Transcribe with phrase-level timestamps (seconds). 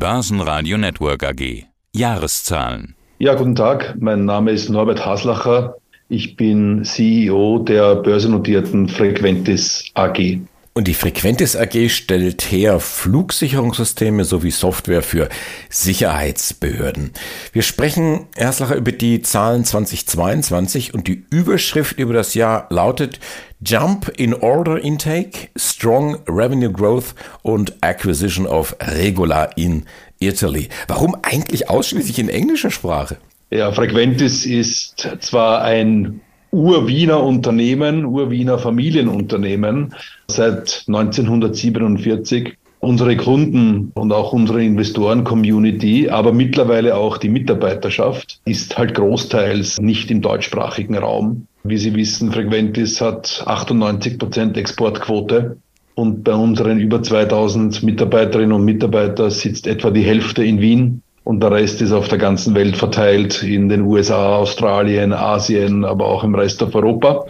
[0.00, 1.66] Börsenradio Network AG.
[1.94, 2.94] Jahreszahlen.
[3.18, 3.96] Ja, guten Tag.
[4.00, 5.76] Mein Name ist Norbert Haslacher.
[6.08, 10.38] Ich bin CEO der börsennotierten Frequentis AG.
[10.72, 15.28] Und die Frequentis AG stellt her Flugsicherungssysteme sowie Software für
[15.68, 17.10] Sicherheitsbehörden.
[17.52, 23.20] Wir sprechen, Erslacher, über die Zahlen 2022 und die Überschrift über das Jahr lautet
[23.62, 29.84] Jump in Order Intake, Strong Revenue Growth und Acquisition of Regular in
[30.18, 30.70] Italy.
[30.88, 33.18] Warum eigentlich ausschließlich in englischer Sprache?
[33.50, 39.94] Ja, Frequentis ist zwar ein Ur-Wiener Unternehmen, Ur-Wiener Familienunternehmen
[40.28, 42.56] seit 1947.
[42.78, 50.10] Unsere Kunden und auch unsere Investoren-Community, aber mittlerweile auch die Mitarbeiterschaft ist halt großteils nicht
[50.10, 51.46] im deutschsprachigen Raum.
[51.62, 55.58] Wie Sie wissen, Frequentis hat 98 Prozent Exportquote
[55.94, 61.42] und bei unseren über 2000 Mitarbeiterinnen und Mitarbeitern sitzt etwa die Hälfte in Wien und
[61.42, 66.24] der Rest ist auf der ganzen Welt verteilt, in den USA, Australien, Asien, aber auch
[66.24, 67.26] im Rest of Europa.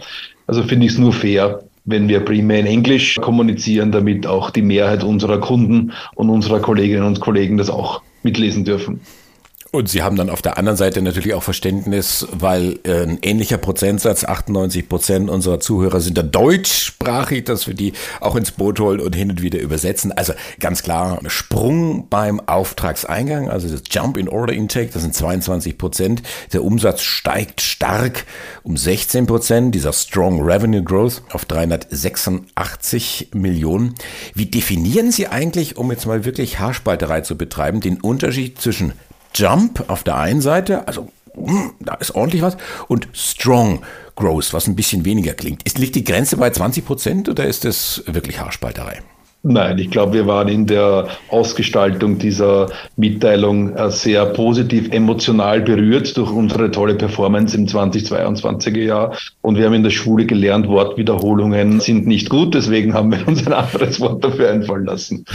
[0.47, 4.61] Also finde ich es nur fair, wenn wir primär in Englisch kommunizieren, damit auch die
[4.61, 9.01] Mehrheit unserer Kunden und unserer Kolleginnen und Kollegen das auch mitlesen dürfen.
[9.73, 13.57] Und Sie haben dann auf der anderen Seite natürlich auch Verständnis, weil äh, ein ähnlicher
[13.57, 18.99] Prozentsatz, 98 Prozent unserer Zuhörer sind da deutschsprachig, dass wir die auch ins Boot holen
[18.99, 20.11] und hin und wieder übersetzen.
[20.11, 25.77] Also ganz klar, Sprung beim Auftragseingang, also das Jump in Order Intake, das sind 22
[25.77, 26.21] Prozent.
[26.51, 28.25] Der Umsatz steigt stark
[28.63, 33.95] um 16 Prozent, dieser Strong Revenue Growth auf 386 Millionen.
[34.33, 38.91] Wie definieren Sie eigentlich, um jetzt mal wirklich Haarspalterei zu betreiben, den Unterschied zwischen
[39.33, 43.81] Jump auf der einen Seite, also hm, da ist ordentlich was, und Strong
[44.15, 45.63] Growth, was ein bisschen weniger klingt.
[45.63, 49.01] Ist, liegt die Grenze bei 20 Prozent oder ist das wirklich Haarspalterei?
[49.43, 56.15] Nein, ich glaube, wir waren in der Ausgestaltung dieser Mitteilung äh, sehr positiv emotional berührt
[56.15, 59.17] durch unsere tolle Performance im 2022er Jahr.
[59.41, 62.53] Und wir haben in der Schule gelernt, Wortwiederholungen sind nicht gut.
[62.53, 65.25] Deswegen haben wir uns ein anderes Wort dafür einfallen lassen.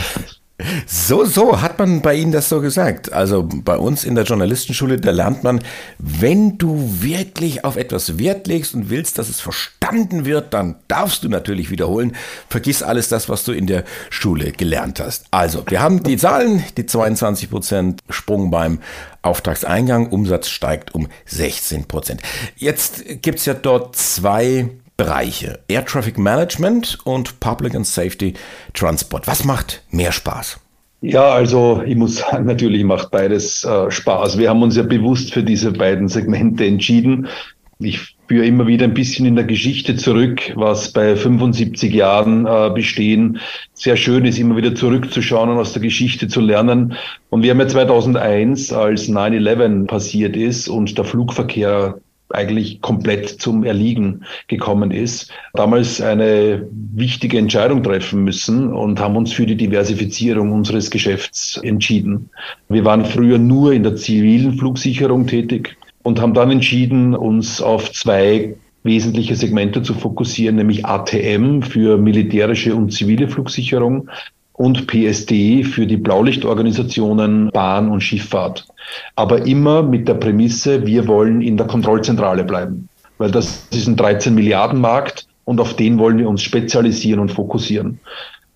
[0.87, 3.13] So, so hat man bei Ihnen das so gesagt.
[3.13, 5.61] Also bei uns in der Journalistenschule, da lernt man,
[5.99, 11.23] wenn du wirklich auf etwas Wert legst und willst, dass es verstanden wird, dann darfst
[11.23, 12.15] du natürlich wiederholen.
[12.49, 15.25] Vergiss alles das, was du in der Schule gelernt hast.
[15.29, 18.79] Also, wir haben die Zahlen, die 22 Prozent Sprung beim
[19.21, 22.21] Auftragseingang, Umsatz steigt um 16 Prozent.
[22.55, 25.59] Jetzt gibt's ja dort zwei Bereiche.
[25.67, 28.33] Air Traffic Management und Public and Safety
[28.73, 29.27] Transport.
[29.27, 30.59] Was macht mehr Spaß?
[31.01, 34.39] Ja, also ich muss sagen, natürlich macht beides äh, Spaß.
[34.39, 37.27] Wir haben uns ja bewusst für diese beiden Segmente entschieden.
[37.79, 42.71] Ich führe immer wieder ein bisschen in der Geschichte zurück, was bei 75 Jahren äh,
[42.73, 43.39] bestehen
[43.75, 46.95] sehr schön ist, immer wieder zurückzuschauen und aus der Geschichte zu lernen.
[47.29, 53.63] Und wir haben ja 2001, als 9-11 passiert ist und der Flugverkehr eigentlich komplett zum
[53.63, 60.51] Erliegen gekommen ist, damals eine wichtige Entscheidung treffen müssen und haben uns für die Diversifizierung
[60.51, 62.29] unseres Geschäfts entschieden.
[62.69, 67.91] Wir waren früher nur in der zivilen Flugsicherung tätig und haben dann entschieden, uns auf
[67.91, 74.09] zwei wesentliche Segmente zu fokussieren, nämlich ATM für militärische und zivile Flugsicherung
[74.57, 78.65] und PSD für die Blaulichtorganisationen Bahn und Schifffahrt.
[79.15, 83.95] Aber immer mit der Prämisse, wir wollen in der Kontrollzentrale bleiben, weil das ist ein
[83.95, 87.99] 13 Milliarden Markt und auf den wollen wir uns spezialisieren und fokussieren.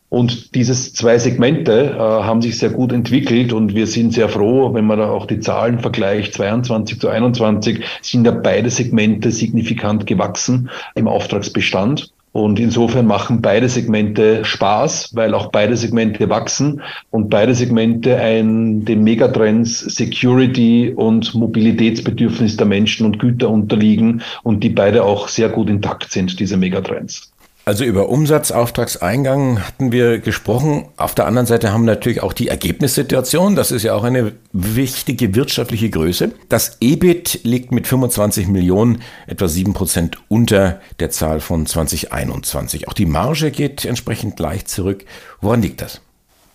[0.10, 4.74] Und dieses zwei Segmente äh, haben sich sehr gut entwickelt und wir sind sehr froh,
[4.74, 10.06] wenn man da auch die Zahlen vergleicht, 22 zu 21 sind ja beide Segmente signifikant
[10.08, 12.12] gewachsen im Auftragsbestand.
[12.34, 18.86] Und insofern machen beide Segmente Spaß, weil auch beide Segmente wachsen und beide Segmente ein,
[18.86, 25.50] den Megatrends Security und Mobilitätsbedürfnis der Menschen und Güter unterliegen und die beide auch sehr
[25.50, 27.32] gut intakt sind, diese Megatrends.
[27.72, 30.90] Also über Umsatzauftragseingang hatten wir gesprochen.
[30.98, 33.56] Auf der anderen Seite haben wir natürlich auch die Ergebnissituation.
[33.56, 36.34] Das ist ja auch eine wichtige wirtschaftliche Größe.
[36.50, 42.90] Das EBIT liegt mit 25 Millionen etwa 7 Prozent unter der Zahl von 2021.
[42.90, 45.06] Auch die Marge geht entsprechend leicht zurück.
[45.40, 46.02] Woran liegt das?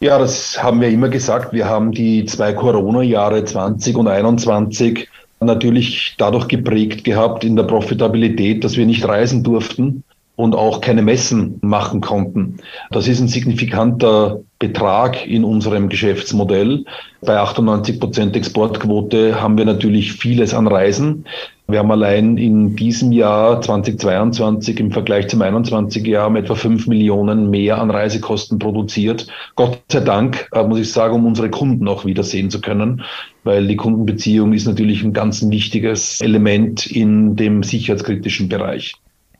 [0.00, 1.54] Ja, das haben wir immer gesagt.
[1.54, 5.08] Wir haben die zwei Corona-Jahre 20 und 21
[5.40, 10.04] natürlich dadurch geprägt gehabt in der Profitabilität, dass wir nicht reisen durften
[10.36, 12.58] und auch keine Messen machen konnten.
[12.90, 16.84] Das ist ein signifikanter Betrag in unserem Geschäftsmodell.
[17.22, 21.24] Bei 98 Prozent Exportquote haben wir natürlich vieles an Reisen.
[21.68, 26.86] Wir haben allein in diesem Jahr 2022 im Vergleich zum 21 Jahr um etwa 5
[26.86, 29.26] Millionen mehr an Reisekosten produziert.
[29.56, 33.02] Gott sei Dank, äh, muss ich sagen, um unsere Kunden auch wiedersehen zu können,
[33.42, 38.94] weil die Kundenbeziehung ist natürlich ein ganz wichtiges Element in dem sicherheitskritischen Bereich.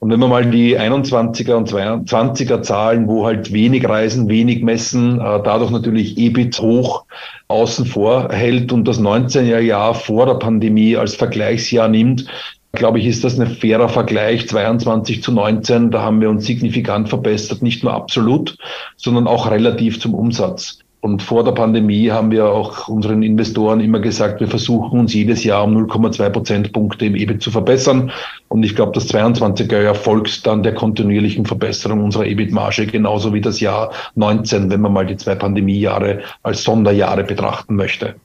[0.07, 5.19] Und wenn wir mal die 21er und 22er Zahlen, wo halt wenig Reisen, wenig Messen,
[5.19, 7.07] äh, dadurch natürlich EBIT hoch
[7.49, 12.27] außen vor hält und das 19er Jahr vor der Pandemie als Vergleichsjahr nimmt,
[12.71, 15.91] glaube ich, ist das ein fairer Vergleich 22 zu 19.
[15.91, 18.57] Da haben wir uns signifikant verbessert, nicht nur absolut,
[18.97, 20.79] sondern auch relativ zum Umsatz.
[21.01, 25.45] Und vor der Pandemie haben wir auch unseren Investoren immer gesagt, wir versuchen uns jedes
[25.45, 28.11] Jahr um 0,2 Prozentpunkte im EBIT zu verbessern.
[28.49, 33.41] Und ich glaube, das 22er Jahr folgt dann der kontinuierlichen Verbesserung unserer EBIT-Marge, genauso wie
[33.41, 38.17] das Jahr 19, wenn man mal die zwei Pandemiejahre als Sonderjahre betrachten möchte.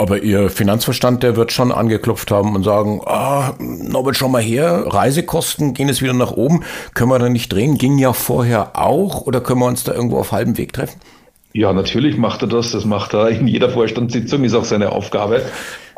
[0.00, 4.84] Aber Ihr Finanzverstand, der wird schon angeklopft haben und sagen, ah, Norbert, schau mal her,
[4.86, 6.62] Reisekosten gehen jetzt wieder nach oben,
[6.94, 7.78] können wir da nicht drehen?
[7.78, 11.00] Ging ja vorher auch oder können wir uns da irgendwo auf halbem Weg treffen?
[11.54, 12.72] Ja, natürlich macht er das.
[12.72, 15.42] Das macht er in jeder Vorstandssitzung, ist auch seine Aufgabe.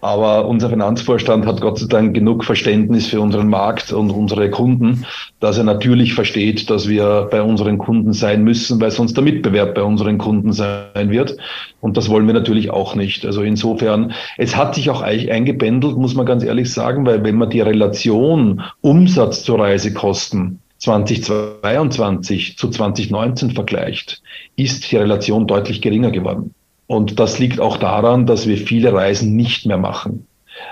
[0.03, 5.05] Aber unser Finanzvorstand hat Gott sei Dank genug Verständnis für unseren Markt und unsere Kunden,
[5.41, 9.75] dass er natürlich versteht, dass wir bei unseren Kunden sein müssen, weil sonst der Mitbewerb
[9.75, 11.37] bei unseren Kunden sein wird.
[11.83, 13.27] Und das wollen wir natürlich auch nicht.
[13.27, 17.51] Also insofern, es hat sich auch eingependelt, muss man ganz ehrlich sagen, weil wenn man
[17.51, 24.23] die Relation Umsatz zu Reisekosten 2022 zu 2019 vergleicht,
[24.57, 26.55] ist die Relation deutlich geringer geworden.
[26.87, 30.27] Und das liegt auch daran, dass wir viele Reisen nicht mehr machen.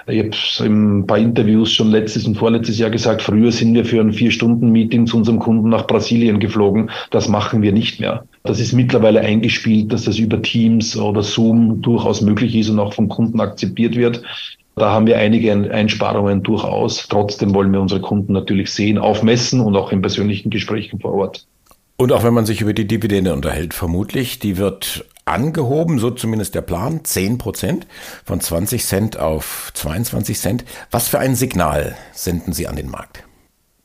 [0.06, 3.84] Ich habe in ein paar Interviews schon letztes und vorletztes Jahr gesagt, früher sind wir
[3.84, 6.90] für ein Vier-Stunden-Meeting zu unserem Kunden nach Brasilien geflogen.
[7.10, 8.24] Das machen wir nicht mehr.
[8.42, 12.94] Das ist mittlerweile eingespielt, dass das über Teams oder Zoom durchaus möglich ist und auch
[12.94, 14.22] vom Kunden akzeptiert wird.
[14.78, 17.06] Da haben wir einige Einsparungen durchaus.
[17.08, 21.12] Trotzdem wollen wir unsere Kunden natürlich sehen, auf Messen und auch in persönlichen Gesprächen vor
[21.14, 21.46] Ort.
[21.96, 26.54] Und auch wenn man sich über die Dividende unterhält, vermutlich, die wird angehoben, so zumindest
[26.54, 27.86] der Plan, 10 Prozent
[28.24, 30.64] von 20 Cent auf 22 Cent.
[30.90, 33.27] Was für ein Signal senden Sie an den Markt?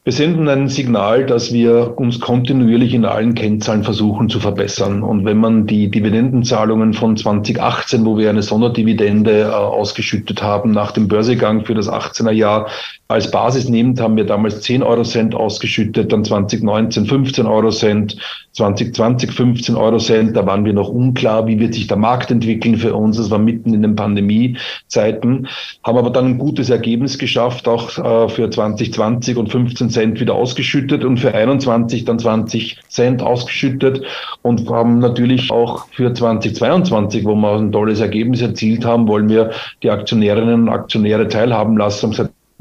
[0.06, 5.02] Wir senden ein Signal, dass wir uns kontinuierlich in allen Kennzahlen versuchen zu verbessern.
[5.02, 10.92] Und wenn man die Dividendenzahlungen von 2018, wo wir eine Sonderdividende äh, ausgeschüttet haben nach
[10.92, 12.68] dem Börsegang für das 18er Jahr,
[13.08, 18.18] als Basis nimmt, haben wir damals 10 Euro Cent ausgeschüttet, dann 2019 15 Euro Cent,
[18.54, 20.36] 2020 15 Euro Cent.
[20.36, 23.18] Da waren wir noch unklar, wie wird sich der Markt entwickeln für uns.
[23.18, 25.48] Das war mitten in den Pandemiezeiten.
[25.84, 30.36] Haben aber dann ein gutes Ergebnis geschafft, auch äh, für 2020 und 15 Cent wieder
[30.36, 34.04] ausgeschüttet und für 21 dann 20 Cent ausgeschüttet
[34.42, 39.52] und haben natürlich auch für 2022, wo wir ein tolles Ergebnis erzielt haben, wollen wir
[39.82, 42.14] die Aktionärinnen und Aktionäre teilhaben lassen.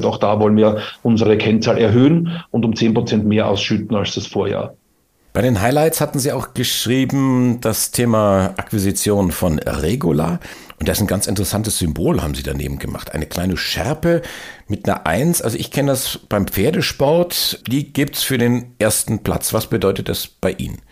[0.03, 4.27] Auch da wollen wir unsere Kennzahl erhöhen und um 10 Prozent mehr ausschütten als das
[4.27, 4.75] Vorjahr.
[5.33, 10.41] Bei den Highlights hatten Sie auch geschrieben, das Thema Akquisition von Regula.
[10.79, 13.13] Und das ist ein ganz interessantes Symbol, haben Sie daneben gemacht.
[13.15, 14.21] Eine kleine Schärpe
[14.69, 15.41] mit einer Eins.
[15.41, 17.63] Also ich kenne das beim Pferdesport.
[17.67, 19.55] Die gibt's für den ersten Platz.
[19.55, 20.83] Was bedeutet das bei Ihnen?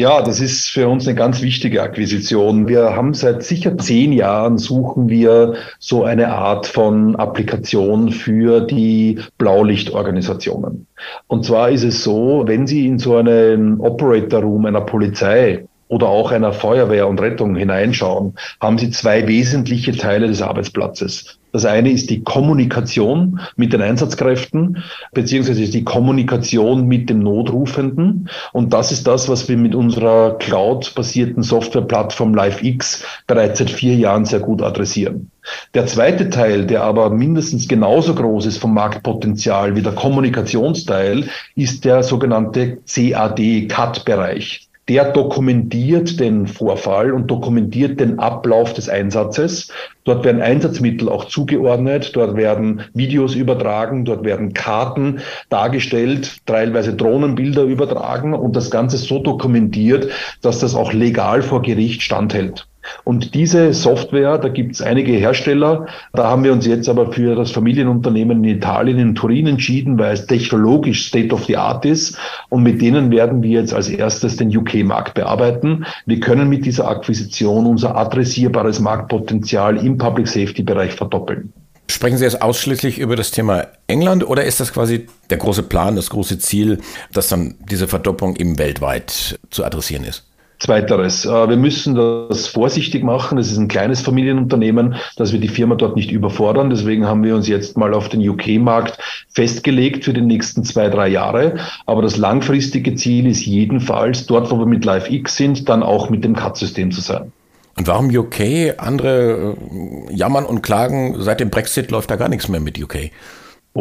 [0.00, 2.68] Ja, das ist für uns eine ganz wichtige Akquisition.
[2.68, 9.18] Wir haben seit sicher zehn Jahren suchen wir so eine Art von Applikation für die
[9.36, 10.86] Blaulichtorganisationen.
[11.26, 16.08] Und zwar ist es so, wenn Sie in so einen Operator Room einer Polizei oder
[16.08, 21.39] auch einer Feuerwehr und Rettung hineinschauen, haben Sie zwei wesentliche Teile des Arbeitsplatzes.
[21.52, 28.28] Das eine ist die Kommunikation mit den Einsatzkräften, beziehungsweise die Kommunikation mit dem Notrufenden.
[28.52, 34.24] Und das ist das, was wir mit unserer cloud-basierten Softwareplattform LiveX bereits seit vier Jahren
[34.24, 35.30] sehr gut adressieren.
[35.74, 41.84] Der zweite Teil, der aber mindestens genauso groß ist vom Marktpotenzial wie der Kommunikationsteil, ist
[41.84, 49.70] der sogenannte CAD-CAD-Bereich der dokumentiert den Vorfall und dokumentiert den Ablauf des Einsatzes.
[50.02, 57.62] Dort werden Einsatzmittel auch zugeordnet, dort werden Videos übertragen, dort werden Karten dargestellt, teilweise Drohnenbilder
[57.62, 60.10] übertragen und das Ganze so dokumentiert,
[60.42, 62.66] dass das auch legal vor Gericht standhält.
[63.04, 67.34] Und diese Software, da gibt es einige Hersteller, da haben wir uns jetzt aber für
[67.34, 72.16] das Familienunternehmen in Italien, in Turin entschieden, weil es technologisch State of the Art ist.
[72.48, 75.84] Und mit denen werden wir jetzt als erstes den UK-Markt bearbeiten.
[76.06, 81.52] Wir können mit dieser Akquisition unser adressierbares Marktpotenzial im Public Safety-Bereich verdoppeln.
[81.90, 85.96] Sprechen Sie jetzt ausschließlich über das Thema England oder ist das quasi der große Plan,
[85.96, 86.78] das große Ziel,
[87.12, 90.29] dass dann diese Verdopplung eben weltweit zu adressieren ist?
[90.60, 91.24] Zweiteres.
[91.24, 93.38] Äh, wir müssen das vorsichtig machen.
[93.38, 96.70] Es ist ein kleines Familienunternehmen, dass wir die Firma dort nicht überfordern.
[96.70, 98.98] Deswegen haben wir uns jetzt mal auf den UK-Markt
[99.30, 101.56] festgelegt für die nächsten zwei, drei Jahre.
[101.86, 106.24] Aber das langfristige Ziel ist jedenfalls, dort, wo wir mit LiveX sind, dann auch mit
[106.24, 107.32] dem CAT-System zu sein.
[107.78, 108.74] Und warum UK?
[108.76, 113.10] Andere äh, jammern und klagen, seit dem Brexit läuft da gar nichts mehr mit UK.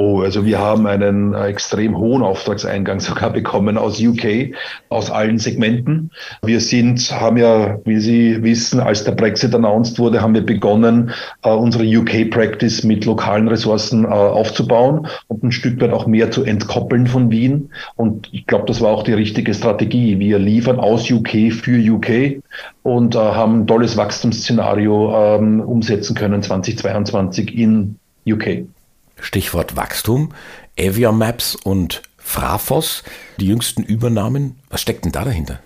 [0.02, 4.56] Oh, also wir haben einen äh, extrem hohen Auftragseingang sogar bekommen aus UK,
[4.88, 6.12] aus allen Segmenten.
[6.42, 11.12] Wir sind, haben ja, wie Sie wissen, als der Brexit announced wurde, haben wir begonnen,
[11.46, 16.46] uh, unsere UK-Practice mit lokalen Ressourcen uh, aufzubauen und ein Stück weit auch mehr zu
[16.46, 17.70] entkoppeln von Wien.
[17.98, 20.18] Und ich glaube, das war auch die richtige Strategie.
[20.18, 22.42] Wir liefern aus UK für UK
[22.84, 28.64] und haben ein tolles Wachstumsszenario ähm, umsetzen können 2022 in UK.
[29.22, 30.34] Stichwort Wachstum,
[30.80, 33.04] Avia Maps und Frafos,
[33.40, 34.60] die jüngsten Übernahmen.
[34.70, 35.60] Was steckt denn da dahinter?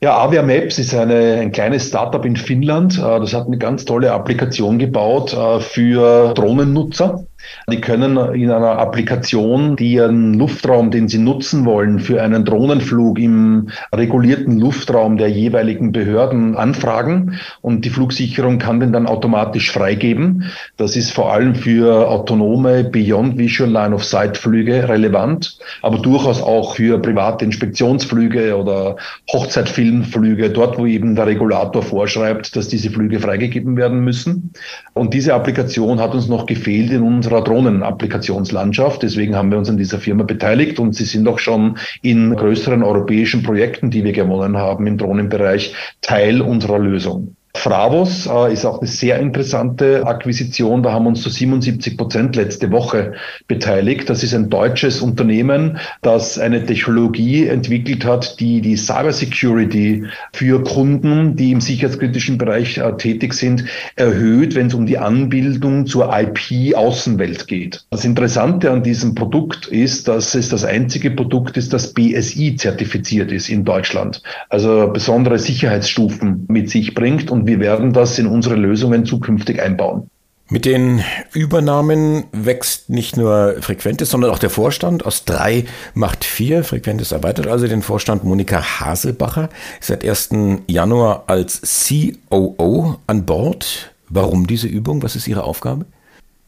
[0.00, 2.98] Ja, Avia Maps ist eine, ein kleines Startup in Finnland.
[2.98, 7.24] Äh, das hat eine ganz tolle Applikation gebaut äh, für Drohnennutzer.
[7.70, 13.68] Die können in einer Applikation, ihren Luftraum, den sie nutzen wollen, für einen Drohnenflug im
[13.94, 20.44] regulierten Luftraum der jeweiligen Behörden anfragen und die Flugsicherung kann den dann automatisch freigeben.
[20.76, 26.42] Das ist vor allem für autonome Beyond Visual Line of Sight Flüge relevant, aber durchaus
[26.42, 28.96] auch für private Inspektionsflüge oder
[29.32, 34.52] Hochzeitfilmflüge, dort wo eben der Regulator vorschreibt, dass diese Flüge freigegeben werden müssen.
[34.94, 39.02] Und diese Applikation hat uns noch gefehlt in unserer unserer Drohnenapplikationslandschaft.
[39.02, 42.82] Deswegen haben wir uns an dieser Firma beteiligt und sie sind auch schon in größeren
[42.82, 47.36] europäischen Projekten, die wir gewonnen haben im Drohnenbereich, Teil unserer Lösung.
[47.58, 50.82] Fravos äh, ist auch eine sehr interessante Akquisition.
[50.82, 53.14] Da haben uns zu 77 Prozent letzte Woche
[53.48, 54.08] beteiligt.
[54.08, 61.34] Das ist ein deutsches Unternehmen, das eine Technologie entwickelt hat, die die Cybersecurity für Kunden,
[61.34, 63.64] die im sicherheitskritischen Bereich äh, tätig sind,
[63.96, 67.84] erhöht, wenn es um die Anbildung zur IP-Außenwelt geht.
[67.90, 73.32] Das Interessante an diesem Produkt ist, dass es das einzige Produkt ist, das BSI zertifiziert
[73.32, 74.22] ist in Deutschland.
[74.48, 80.10] Also besondere Sicherheitsstufen mit sich bringt und wir werden das in unsere Lösungen zukünftig einbauen.
[80.50, 81.02] Mit den
[81.32, 85.04] Übernahmen wächst nicht nur Frequentes, sondern auch der Vorstand.
[85.04, 85.64] Aus drei
[85.94, 86.64] macht vier.
[86.64, 88.24] Frequentes erweitert also den Vorstand.
[88.24, 89.48] Monika Haselbacher
[89.80, 90.30] ist seit 1.
[90.66, 91.88] Januar als
[92.30, 93.92] COO an Bord.
[94.08, 95.02] Warum diese Übung?
[95.02, 95.86] Was ist Ihre Aufgabe?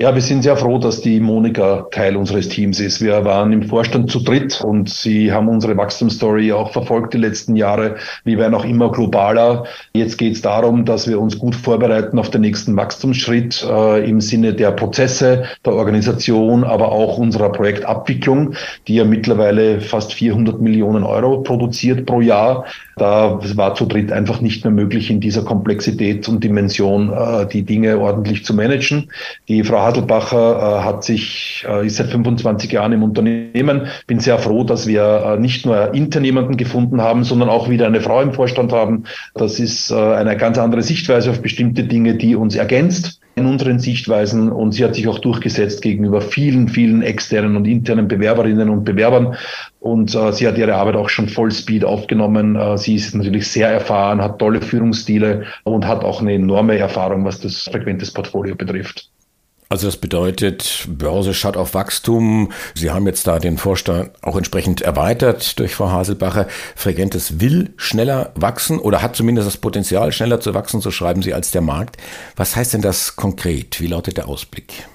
[0.03, 3.03] Ja, wir sind sehr froh, dass die Monika Teil unseres Teams ist.
[3.03, 7.55] Wir waren im Vorstand zu dritt und sie haben unsere Wachstumsstory auch verfolgt die letzten
[7.55, 7.97] Jahre.
[8.25, 9.65] Wir werden auch immer globaler.
[9.93, 14.23] Jetzt geht es darum, dass wir uns gut vorbereiten auf den nächsten Wachstumsschritt äh, im
[14.23, 18.55] Sinne der Prozesse, der Organisation, aber auch unserer Projektabwicklung,
[18.89, 22.65] die ja mittlerweile fast 400 Millionen Euro produziert pro Jahr.
[23.01, 27.63] Da war zu dritt einfach nicht mehr möglich, in dieser Komplexität und Dimension äh, die
[27.63, 29.11] Dinge ordentlich zu managen.
[29.49, 33.87] Die Frau Hadelbacher äh, hat sich, äh, ist seit 25 Jahren im Unternehmen.
[34.07, 37.87] Bin sehr froh, dass wir äh, nicht nur intern jemanden gefunden haben, sondern auch wieder
[37.87, 39.05] eine Frau im Vorstand haben.
[39.33, 43.79] Das ist äh, eine ganz andere Sichtweise auf bestimmte Dinge, die uns ergänzt in unseren
[43.79, 48.85] Sichtweisen und sie hat sich auch durchgesetzt gegenüber vielen, vielen externen und internen Bewerberinnen und
[48.85, 49.37] Bewerbern
[49.81, 52.57] und äh, sie hat ihre Arbeit auch schon Vollspeed aufgenommen.
[52.57, 57.25] Äh, sie ist natürlich sehr erfahren, hat tolle Führungsstile und hat auch eine enorme Erfahrung,
[57.25, 59.11] was das frequentes Portfolio betrifft.
[59.73, 62.51] Also das bedeutet, Börse schaut auf Wachstum.
[62.75, 66.49] Sie haben jetzt da den Vorstand auch entsprechend erweitert durch Frau Haselbacher.
[66.75, 71.35] Fregentes will schneller wachsen oder hat zumindest das Potenzial, schneller zu wachsen, so schreiben Sie,
[71.35, 71.99] als der Markt.
[72.35, 73.81] Was heißt denn das konkret?
[73.81, 74.89] Wie lautet der Ausblick?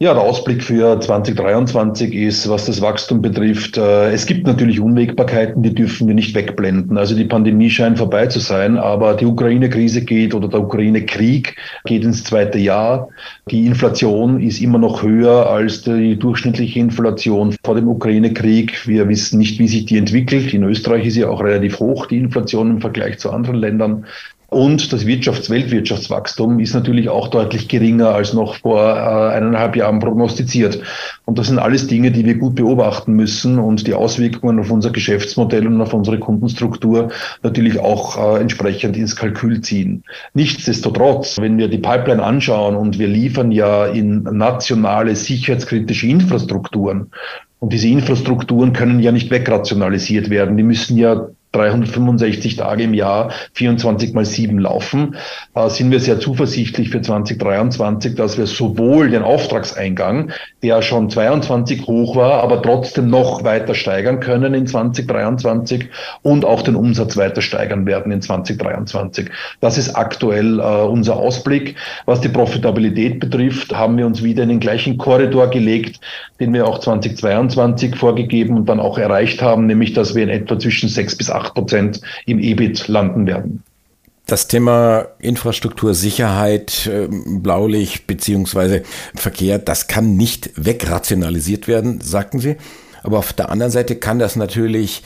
[0.00, 5.62] Ja, der Ausblick für 2023 ist, was das Wachstum betrifft, äh, es gibt natürlich Unwägbarkeiten,
[5.62, 6.98] die dürfen wir nicht wegblenden.
[6.98, 12.02] Also die Pandemie scheint vorbei zu sein, aber die Ukraine-Krise geht oder der Ukraine-Krieg geht
[12.02, 13.08] ins zweite Jahr.
[13.52, 18.88] Die Inflation ist immer noch höher als die durchschnittliche Inflation vor dem Ukraine-Krieg.
[18.88, 20.52] Wir wissen nicht, wie sich die entwickelt.
[20.52, 24.06] In Österreich ist ja auch relativ hoch die Inflation im Vergleich zu anderen Ländern.
[24.54, 29.98] Und das Wirtschafts-, Weltwirtschaftswachstum ist natürlich auch deutlich geringer als noch vor äh, eineinhalb Jahren
[29.98, 30.78] prognostiziert.
[31.24, 34.90] Und das sind alles Dinge, die wir gut beobachten müssen und die Auswirkungen auf unser
[34.90, 37.08] Geschäftsmodell und auf unsere Kundenstruktur
[37.42, 40.04] natürlich auch äh, entsprechend ins Kalkül ziehen.
[40.34, 47.10] Nichtsdestotrotz, wenn wir die Pipeline anschauen und wir liefern ja in nationale sicherheitskritische Infrastrukturen,
[47.58, 50.58] und diese Infrastrukturen können ja nicht wegrationalisiert werden.
[50.58, 55.16] Die müssen ja 365 Tage im Jahr, 24 mal 7 laufen,
[55.54, 60.32] äh, sind wir sehr zuversichtlich für 2023, dass wir sowohl den Auftragseingang,
[60.62, 65.88] der schon 22 hoch war, aber trotzdem noch weiter steigern können in 2023
[66.22, 69.30] und auch den Umsatz weiter steigern werden in 2023.
[69.60, 71.76] Das ist aktuell äh, unser Ausblick.
[72.06, 76.00] Was die Profitabilität betrifft, haben wir uns wieder in den gleichen Korridor gelegt,
[76.40, 80.58] den wir auch 2022 vorgegeben und dann auch erreicht haben, nämlich dass wir in etwa
[80.58, 83.62] zwischen 6 bis 8 Prozent im EBIT landen werden.
[84.26, 88.82] Das Thema Infrastruktursicherheit, ähm, Blaulicht beziehungsweise
[89.14, 92.56] Verkehr, das kann nicht wegrationalisiert werden, sagten Sie.
[93.02, 95.02] Aber auf der anderen Seite kann das natürlich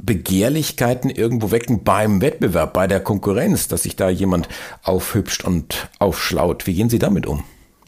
[0.00, 4.48] Begehrlichkeiten irgendwo wecken beim Wettbewerb, bei der Konkurrenz, dass sich da jemand
[4.82, 6.66] aufhübscht und aufschlaut.
[6.66, 7.44] Wie gehen Sie damit um?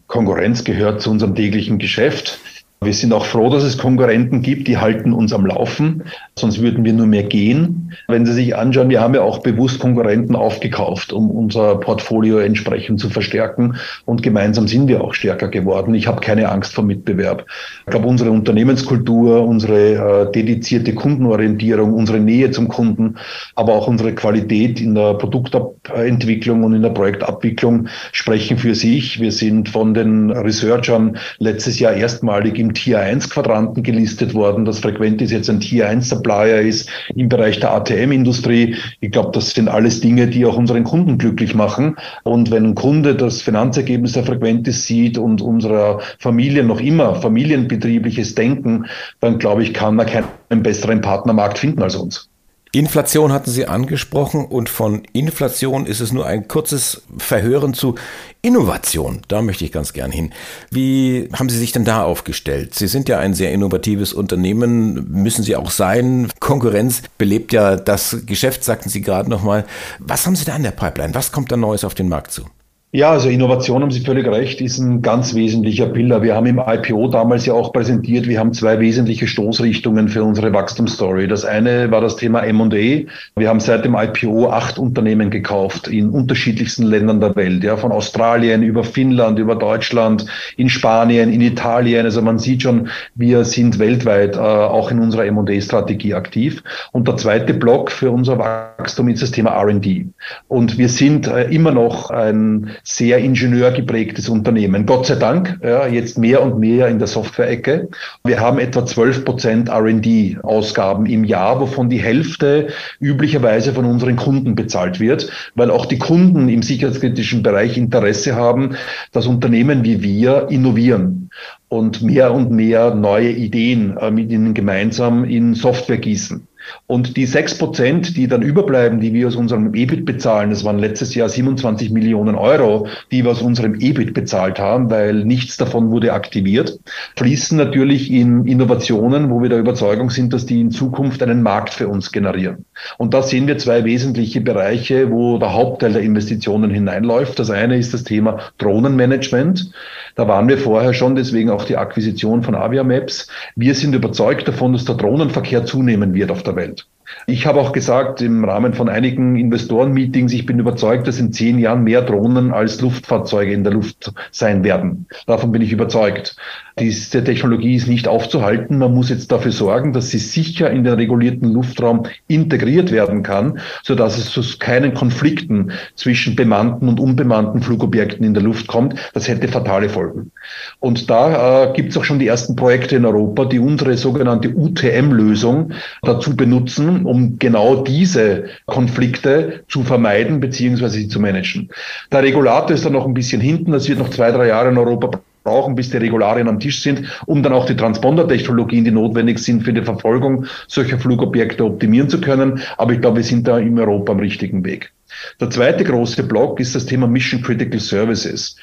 [0.06, 2.40] Konkurrenz gehört zu unserem täglichen Geschäft.
[2.82, 6.04] Wir sind auch froh, dass es Konkurrenten gibt, die halten uns am Laufen.
[6.34, 7.92] Sonst würden wir nur mehr gehen.
[8.08, 12.98] Wenn Sie sich anschauen, wir haben ja auch bewusst Konkurrenten aufgekauft, um unser Portfolio entsprechend
[12.98, 13.76] zu verstärken.
[14.06, 15.92] Und gemeinsam sind wir auch stärker geworden.
[15.92, 17.44] Ich habe keine Angst vor Mitbewerb.
[17.84, 23.18] Ich glaube, unsere Unternehmenskultur, unsere äh, dedizierte Kundenorientierung, unsere Nähe zum Kunden,
[23.56, 29.20] aber auch unsere Qualität in der Produktentwicklung und in der Projektabwicklung sprechen für sich.
[29.20, 34.80] Wir sind von den Researchern letztes Jahr erstmalig im Tier 1 Quadranten gelistet worden, dass
[34.80, 38.76] Frequentis jetzt ein Tier 1 Supplier ist im Bereich der ATM-Industrie.
[39.00, 41.96] Ich glaube, das sind alles Dinge, die auch unseren Kunden glücklich machen.
[42.22, 48.34] Und wenn ein Kunde das Finanzergebnis der Frequentis sieht und unserer Familie noch immer familienbetriebliches
[48.34, 48.86] Denken,
[49.20, 52.29] dann glaube ich, kann er keinen besseren Partnermarkt finden als uns.
[52.72, 57.96] Inflation hatten Sie angesprochen und von Inflation ist es nur ein kurzes Verhören zu
[58.42, 59.22] Innovation.
[59.26, 60.32] Da möchte ich ganz gern hin.
[60.70, 62.76] Wie haben Sie sich denn da aufgestellt?
[62.76, 66.30] Sie sind ja ein sehr innovatives Unternehmen, müssen Sie auch sein.
[66.38, 69.66] Konkurrenz belebt ja das Geschäft, sagten Sie gerade nochmal.
[69.98, 71.12] Was haben Sie da an der Pipeline?
[71.12, 72.44] Was kommt da Neues auf den Markt zu?
[72.92, 76.22] Ja, also Innovation, haben Sie völlig recht, ist ein ganz wesentlicher Pillar.
[76.22, 80.52] Wir haben im IPO damals ja auch präsentiert, wir haben zwei wesentliche Stoßrichtungen für unsere
[80.52, 81.28] Wachstumsstory.
[81.28, 83.06] Das eine war das Thema M&A.
[83.38, 87.92] Wir haben seit dem IPO acht Unternehmen gekauft in unterschiedlichsten Ländern der Welt, ja, von
[87.92, 92.06] Australien über Finnland, über Deutschland, in Spanien, in Italien.
[92.06, 96.60] Also man sieht schon, wir sind weltweit äh, auch in unserer M&A-Strategie aktiv.
[96.90, 100.08] Und der zweite Block für unser Wachstum ist das Thema R&D.
[100.48, 104.86] Und wir sind äh, immer noch ein sehr ingenieurgeprägtes Unternehmen.
[104.86, 107.88] Gott sei Dank, ja, jetzt mehr und mehr in der Software-Ecke.
[108.24, 112.68] Wir haben etwa 12 Prozent R&D-Ausgaben im Jahr, wovon die Hälfte
[113.00, 118.76] üblicherweise von unseren Kunden bezahlt wird, weil auch die Kunden im sicherheitskritischen Bereich Interesse haben,
[119.12, 121.30] dass Unternehmen wie wir innovieren
[121.68, 126.46] und mehr und mehr neue Ideen äh, mit ihnen gemeinsam in Software gießen.
[126.86, 130.78] Und die sechs Prozent, die dann überbleiben, die wir aus unserem EBIT bezahlen, das waren
[130.78, 135.90] letztes Jahr 27 Millionen Euro, die wir aus unserem EBIT bezahlt haben, weil nichts davon
[135.90, 136.78] wurde aktiviert,
[137.16, 141.74] fließen natürlich in Innovationen, wo wir der Überzeugung sind, dass die in Zukunft einen Markt
[141.74, 142.64] für uns generieren.
[142.98, 147.38] Und da sehen wir zwei wesentliche Bereiche, wo der Hauptteil der Investitionen hineinläuft.
[147.38, 149.70] Das eine ist das Thema Drohnenmanagement.
[150.14, 153.28] Da waren wir vorher schon, deswegen auch die Akquisition von Aviamaps.
[153.56, 156.86] Wir sind überzeugt davon, dass der Drohnenverkehr zunehmen wird auf der Welt.
[157.26, 161.58] Ich habe auch gesagt im Rahmen von einigen Investoren-Meetings, ich bin überzeugt, dass in zehn
[161.58, 165.06] Jahren mehr Drohnen als Luftfahrzeuge in der Luft sein werden.
[165.26, 166.36] Davon bin ich überzeugt.
[166.78, 168.78] Diese Technologie ist nicht aufzuhalten.
[168.78, 173.60] Man muss jetzt dafür sorgen, dass sie sicher in den regulierten Luftraum integriert werden kann,
[173.82, 178.94] sodass es zu keinen Konflikten zwischen bemannten und unbemannten Flugobjekten in der Luft kommt.
[179.12, 180.32] Das hätte fatale Folgen.
[180.78, 184.48] Und da äh, gibt es auch schon die ersten Projekte in Europa, die unsere sogenannte
[184.48, 191.08] UTM-Lösung dazu benutzen, um genau diese Konflikte zu vermeiden bzw.
[191.08, 191.70] zu managen.
[192.12, 193.72] Der Regulator ist da noch ein bisschen hinten.
[193.72, 197.02] Das wird noch zwei, drei Jahre in Europa brauchen, bis die Regularien am Tisch sind,
[197.26, 202.20] um dann auch die Transponder-Technologien, die notwendig sind für die Verfolgung solcher Flugobjekte optimieren zu
[202.20, 202.60] können.
[202.76, 204.92] Aber ich glaube, wir sind da in Europa am richtigen Weg.
[205.40, 208.56] Der zweite große Block ist das Thema Mission Critical Services.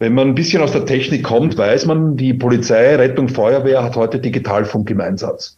[0.00, 3.94] Wenn man ein bisschen aus der Technik kommt, weiß man, die Polizei, Rettung, Feuerwehr hat
[3.94, 5.56] heute Digitalfunk im Einsatz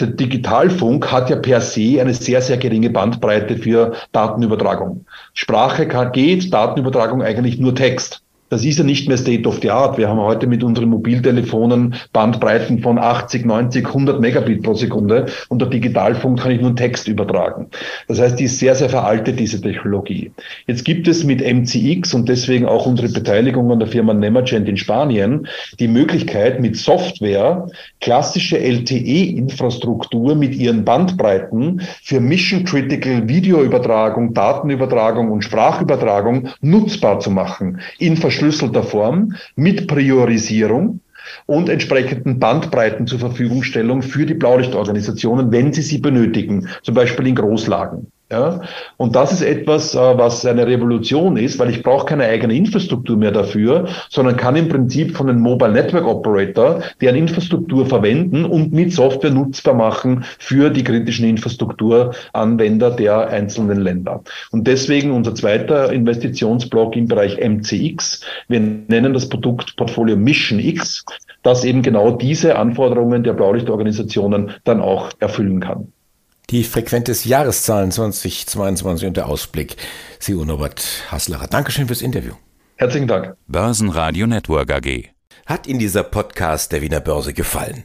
[0.00, 5.06] der Digitalfunk hat ja per se eine sehr, sehr geringe Bandbreite für Datenübertragung.
[5.34, 8.23] Sprache geht, Datenübertragung eigentlich nur Text.
[8.50, 9.96] Das ist ja nicht mehr State of the Art.
[9.96, 15.26] Wir haben heute mit unseren Mobiltelefonen Bandbreiten von 80, 90, 100 Megabit pro Sekunde.
[15.48, 17.68] Und der Digitalfunk kann ich nur Text übertragen.
[18.06, 20.30] Das heißt, die ist sehr, sehr veraltet, diese Technologie.
[20.66, 24.76] Jetzt gibt es mit MCX und deswegen auch unsere Beteiligung an der Firma Nemergent in
[24.76, 25.48] Spanien
[25.80, 27.66] die Möglichkeit, mit Software
[28.00, 37.80] klassische LTE-Infrastruktur mit ihren Bandbreiten für Mission Critical Videoübertragung, Datenübertragung und Sprachübertragung nutzbar zu machen.
[37.98, 41.00] In verschlüsselter Form mit Priorisierung
[41.46, 47.36] und entsprechenden Bandbreiten zur Verfügungstellung für die Blaulichtorganisationen, wenn sie sie benötigen, zum Beispiel in
[47.36, 48.10] Großlagen.
[48.34, 48.60] Ja?
[48.96, 53.16] Und das ist etwas, äh, was eine Revolution ist, weil ich brauche keine eigene Infrastruktur
[53.16, 58.72] mehr dafür, sondern kann im Prinzip von einem Mobile Network Operator deren Infrastruktur verwenden und
[58.72, 64.22] mit Software nutzbar machen für die kritischen Infrastrukturanwender der einzelnen Länder.
[64.50, 68.22] Und deswegen unser zweiter Investitionsblock im Bereich MCX.
[68.48, 71.04] Wir nennen das Produktportfolio Mission X,
[71.42, 75.92] das eben genau diese Anforderungen der Blaulichtorganisationen dann auch erfüllen kann.
[76.50, 79.76] Die Frequentes Jahreszahlen 2022 und der Ausblick.
[80.18, 81.46] Sie Norbert Haslacher.
[81.46, 82.34] Dankeschön fürs Interview.
[82.76, 83.34] Herzlichen Dank.
[83.46, 85.08] Börsenradio Network AG.
[85.46, 87.84] Hat Ihnen dieser Podcast der Wiener Börse gefallen?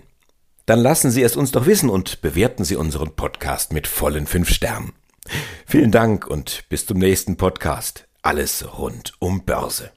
[0.65, 4.49] Dann lassen Sie es uns doch wissen und bewerten Sie unseren Podcast mit vollen fünf
[4.49, 4.93] Sternen.
[5.65, 8.07] Vielen Dank und bis zum nächsten Podcast.
[8.21, 9.91] Alles rund um Börse.